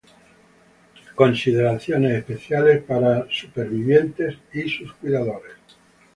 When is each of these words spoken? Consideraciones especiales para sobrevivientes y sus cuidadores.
Consideraciones 1.13 2.15
especiales 2.17 2.81
para 2.85 3.27
sobrevivientes 3.29 4.35
y 4.51 4.67
sus 4.67 4.91
cuidadores. 4.93 5.53